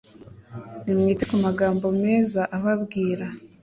Nimwite 0.83 1.23
ku 1.29 1.35
magambo 1.45 1.85
meza 2.03 2.41
ababwira 2.57 3.25